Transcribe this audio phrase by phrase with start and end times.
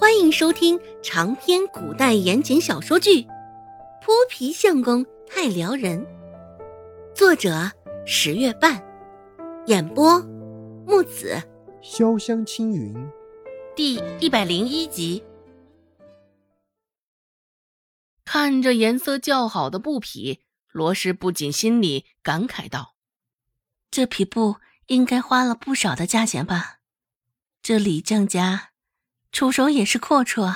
[0.00, 3.22] 欢迎收听长篇古代言情小说剧
[4.00, 6.00] 《泼皮相公太撩人》，
[7.16, 7.68] 作者
[8.06, 8.80] 十月半，
[9.66, 10.20] 演播
[10.86, 11.42] 木子
[11.82, 12.94] 潇湘青云，
[13.74, 15.20] 第一百零一集。
[18.24, 20.38] 看着颜色较好的布匹，
[20.70, 22.94] 罗氏不仅心里感慨道
[23.90, 26.78] ：“这匹布应该花了不少的价钱吧？
[27.60, 28.70] 这李正家……”
[29.30, 30.54] 出手也是阔绰。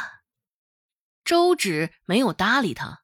[1.25, 3.03] 周芷没有搭理他。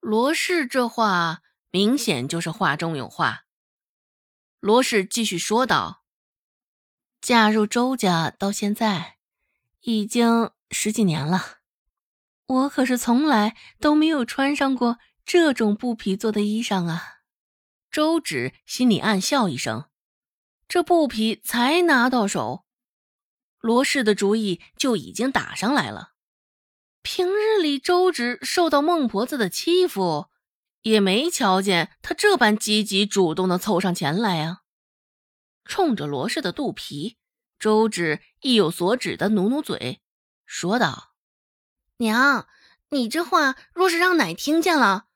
[0.00, 3.44] 罗氏这话明显就是话中有话。
[4.60, 6.04] 罗氏继续说道
[7.20, 9.18] ：“嫁入周家到现在，
[9.82, 11.58] 已经十几年了，
[12.46, 17.20] 我可是从来都没有穿上过这种布匹做的衣裳啊。”
[17.90, 19.88] 周芷心里暗笑一声
[20.66, 22.63] ：“这布匹才拿到手。”
[23.64, 26.12] 罗氏的主意就已经打上来了。
[27.00, 30.26] 平日里周芷受到孟婆子的欺负，
[30.82, 34.58] 也没瞧见她这般积极主动的凑上前来啊。
[35.64, 37.16] 冲着罗氏的肚皮，
[37.58, 40.02] 周芷意有所指的努努嘴，
[40.44, 41.14] 说道
[41.96, 42.46] ：“娘，
[42.90, 45.06] 你这话若是让奶听见了，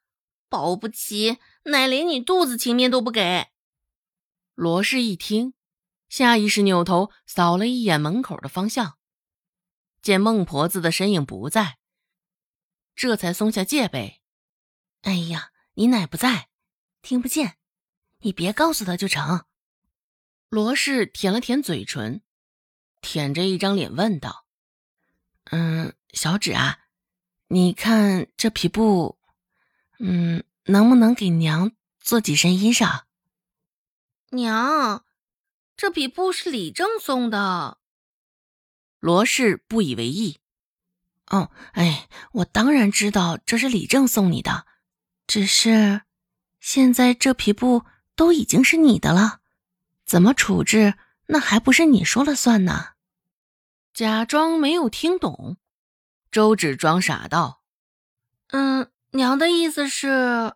[0.49, 3.49] 保不齐奶连你肚子情面都不给。”
[4.57, 5.53] 罗氏一听。
[6.09, 8.99] 下意识扭头扫了一眼门口的方向，
[10.01, 11.79] 见孟婆子的身影不在，
[12.95, 14.23] 这才松下戒备。
[15.03, 16.49] 哎呀，你奶不在，
[17.03, 17.59] 听不见，
[18.21, 19.45] 你别告诉他就成。
[20.49, 22.23] 罗氏舔了舔嘴唇，
[23.03, 24.47] 舔着一张脸问道
[25.53, 26.79] ：“嗯，小芷啊，
[27.49, 29.19] 你看这匹布，
[29.99, 33.03] 嗯，能不能给娘做几身衣裳？”
[34.31, 35.05] 娘。
[35.79, 37.79] 这匹布是李正送的，
[38.99, 40.41] 罗氏不以为意。
[41.27, 44.67] 哦，哎，我当然知道这是李正送你的，
[45.29, 46.03] 只是
[46.59, 47.85] 现在这匹布
[48.17, 49.39] 都已经是你的了，
[50.05, 50.95] 怎么处置
[51.27, 52.95] 那还不是你说了算呢？
[53.95, 55.59] 假装没有听懂，
[56.33, 57.63] 周芷装傻道
[58.51, 60.55] ：“嗯，娘的意思是。”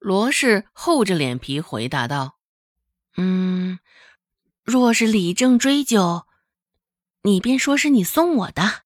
[0.00, 2.38] 罗氏厚着脸皮回答道
[3.18, 3.78] ：“嗯。”
[4.62, 6.26] 若是李正追究，
[7.22, 8.82] 你便说是你送我的。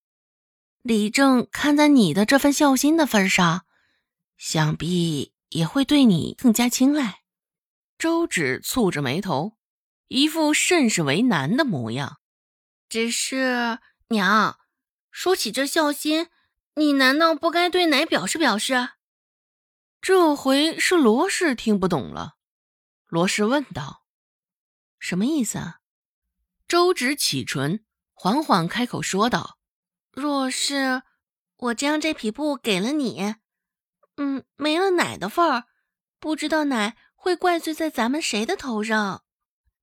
[0.82, 3.64] 李正看在你的这份孝心的份上，
[4.36, 7.22] 想必也会对你更加青睐。
[7.98, 9.56] 周芷蹙着眉头，
[10.08, 12.18] 一副甚是为难的模样。
[12.88, 14.58] 只是娘，
[15.10, 16.28] 说起这孝心，
[16.74, 18.90] 你难道不该对奶表示表示？
[20.00, 22.36] 这回是罗氏听不懂了。
[23.08, 24.03] 罗氏问道。
[25.04, 25.80] 什么意思啊？
[26.66, 27.84] 周芷启唇，
[28.14, 29.58] 缓缓开口说道
[30.10, 31.02] ：“若是
[31.56, 33.34] 我将这匹布给了你，
[34.16, 35.64] 嗯，没了奶的份儿，
[36.18, 39.26] 不知道奶会怪罪在咱们谁的头上？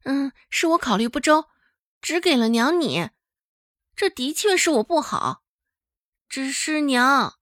[0.06, 1.46] 嗯，是我考虑不周，
[2.02, 3.12] 只给了娘你，
[3.96, 5.44] 这的确是我不好。
[6.28, 7.36] 只是娘，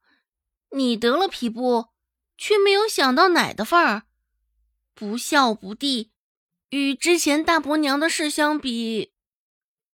[0.72, 1.94] 你得了匹布，
[2.38, 4.04] 却没有想到奶的份儿，
[4.94, 6.12] 不孝不弟。”
[6.70, 9.12] 与之前大伯娘的事相比，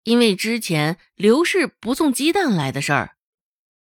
[0.03, 3.17] 因为之前刘氏不送鸡蛋来的事儿，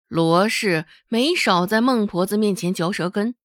[0.07, 3.35] 罗氏没少在孟婆子面前嚼舌根，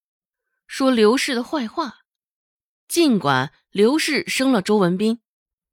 [0.67, 2.01] 说刘氏的坏话。
[2.87, 5.21] 尽管刘氏生了周文斌，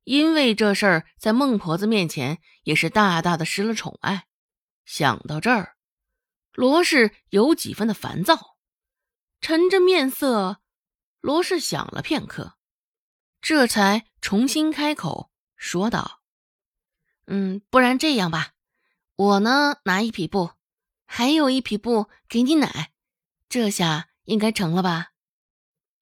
[0.04, 4.28] 因为这事儿在孟婆子面前也是大大的失了宠爱。
[4.86, 5.76] 想到这儿，
[6.54, 8.58] 罗氏有几分的烦躁，
[9.42, 10.62] 沉着面色，
[11.20, 12.56] 罗氏想了片刻。
[13.48, 16.20] 这才重新开口说道
[17.30, 18.54] ：“嗯，不然这样吧，
[19.16, 20.54] 我呢拿一匹布，
[21.06, 22.92] 还有一匹布给你奶，
[23.48, 25.12] 这下应该成了吧？”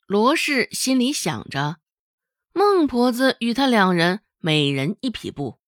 [0.08, 1.80] 罗氏心里想着，
[2.54, 5.60] 孟婆子与他两人每人一匹布，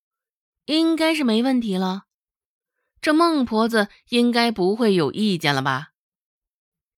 [0.68, 2.06] 应该是没问题了。
[3.02, 5.90] 这孟婆子应该不会有意见了吧？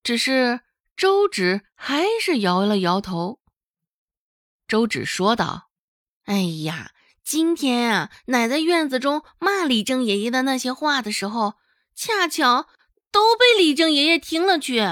[0.04, 0.60] 只是
[0.96, 3.40] 周芷还是摇了摇头。
[4.68, 5.70] 周芷说道
[6.24, 6.92] ：“哎呀，
[7.24, 11.54] 今天啊，奶在院子中骂李正爷爷的那些话的时候，
[11.94, 12.68] 恰巧
[13.10, 14.82] 都被李正爷爷听了去。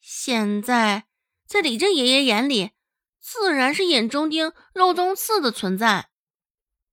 [0.00, 1.08] 现在
[1.44, 2.70] 在李正爷爷眼里，
[3.20, 6.10] 自然是眼中钉、肉中刺的存在。”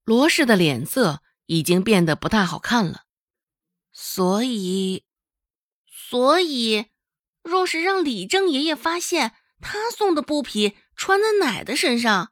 [0.03, 3.03] 罗氏的脸色已经变得不太好看了，
[3.91, 5.03] 所以，
[5.87, 6.87] 所以，
[7.43, 12.31] 若是让李正爷爷发现他送的布匹，穿在奶的身上，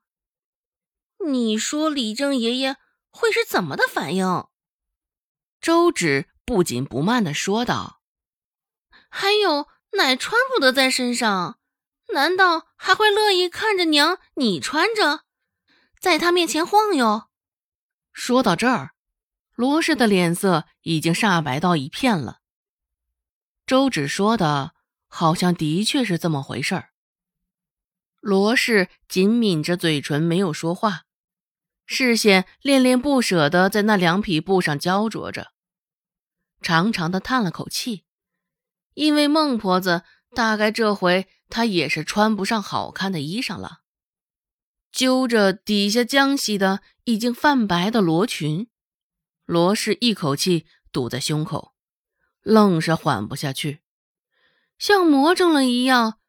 [1.27, 2.77] 你说李正爷爷
[3.09, 4.47] 会是怎么的反应？
[5.59, 8.01] 周芷不紧不慢地说道
[9.09, 11.59] ：“还有，奶穿不得在身上，
[12.13, 15.23] 难道还会乐意看着娘你穿着，
[15.99, 17.29] 在他面前晃悠？”
[18.11, 18.95] 说到这儿，
[19.55, 22.39] 罗氏的脸色已经煞白到一片了。
[23.65, 24.73] 周芷说的，
[25.07, 26.92] 好像的确是这么回事儿。
[28.23, 31.03] 罗氏紧抿着嘴唇，没有说话。
[31.85, 35.51] 视线恋恋不舍地在那两匹布上焦灼着，
[36.61, 38.05] 长长的叹了口气，
[38.93, 40.03] 因为孟婆子
[40.33, 43.81] 大概这回她也是穿不上好看的衣裳了。
[44.89, 48.69] 揪着底下浆洗的已经泛白的罗裙，
[49.43, 51.73] 罗氏一口气堵在胸口，
[52.41, 53.81] 愣是缓不下去，
[54.79, 56.19] 像魔怔了一样。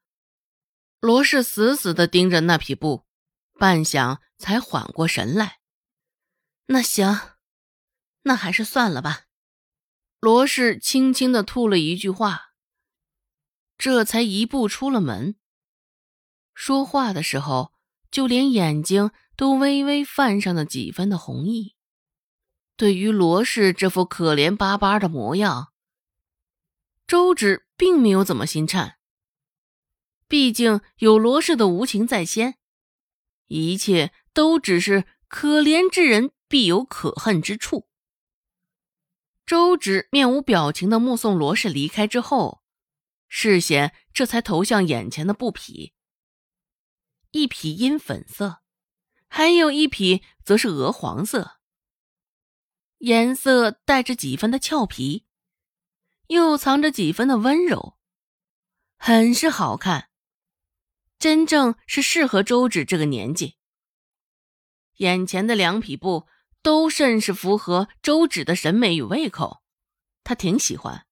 [1.04, 3.04] 罗氏死死地盯着那匹布，
[3.58, 4.20] 半晌。
[4.36, 5.60] 才缓过神来，
[6.66, 7.36] 那行，
[8.22, 9.22] 那还是算了吧。
[10.20, 12.52] 罗氏轻轻的吐了一句话，
[13.78, 15.36] 这才一步出了门。
[16.52, 17.72] 说话的时候，
[18.10, 21.74] 就连眼睛都微微泛上了几分的红意。
[22.76, 25.72] 对于罗氏这副可怜巴巴的模样，
[27.06, 28.98] 周芷并没有怎么心颤，
[30.34, 32.58] 毕竟有罗氏的无情在先，
[33.46, 34.12] 一切。
[34.32, 37.88] 都只是可怜之人必有可恨之处。
[39.46, 42.64] 周芷面无表情的目送罗氏离开之后，
[43.28, 45.94] 视线这才投向眼前的布匹。
[47.30, 48.60] 一匹阴粉色，
[49.28, 51.60] 还有一匹则是鹅黄色，
[52.98, 55.26] 颜色带着几分的俏皮，
[56.26, 57.96] 又藏着几分的温柔，
[58.96, 60.10] 很是好看，
[61.24, 63.56] 真正是适合周芷这个年纪。
[64.96, 66.28] 眼前的两匹布
[66.60, 69.62] 都甚是符合周芷的审美与胃口，
[70.22, 71.06] 她挺喜欢。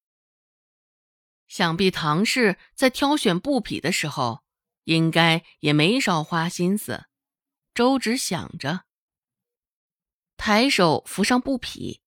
[1.48, 4.44] 想必唐氏在挑选布匹的时候，
[4.84, 7.06] 应该也没少花心思。
[7.72, 8.84] 周芷想着，
[10.36, 12.02] 抬手扶上布匹，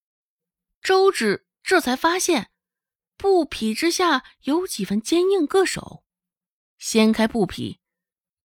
[0.80, 2.52] 周芷这才发现
[3.18, 6.04] 布匹之下有几分坚硬硌手。
[6.78, 7.80] 掀开布匹，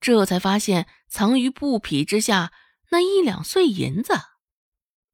[0.00, 2.52] 这才发现藏于布匹之下。
[2.92, 4.14] 那一两碎银子，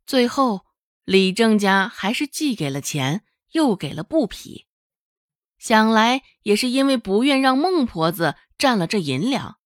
[0.06, 0.64] 最后
[1.04, 3.22] 李正家还是既给了钱，
[3.52, 4.66] 又给了布匹，
[5.58, 9.58] 想来也是因为不愿让孟婆子占了这银两，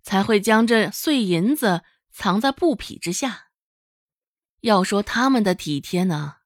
[0.00, 1.82] 才会将这碎银子
[2.12, 3.48] 藏在布匹之下。
[4.60, 6.36] 要说他们的体贴呢，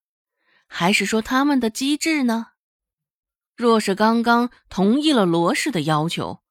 [0.67, 2.53] 还是说他们的机智呢？
[3.55, 6.42] 若是刚刚同意了罗氏的要求。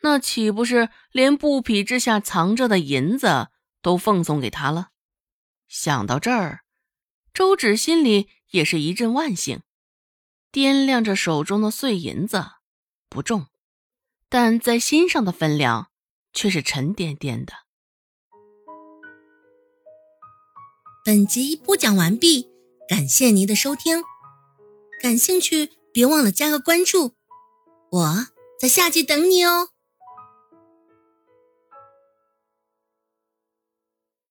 [0.00, 3.48] 那岂不是连布匹之下藏着的银子
[3.82, 4.90] 都奉送给他了？
[5.66, 6.60] 想到这儿，
[7.34, 9.60] 周芷心里也是一阵万幸，
[10.52, 12.44] 掂量着手中的碎银子，
[13.08, 13.48] 不重，
[14.28, 15.90] 但在心上的分量
[16.32, 17.52] 却是沉甸甸的。
[21.04, 22.48] 本集播讲完毕，
[22.88, 24.02] 感谢您的收听，
[25.02, 27.14] 感兴趣别忘了加个关注，
[27.90, 28.26] 我
[28.60, 29.70] 在下集等你哦。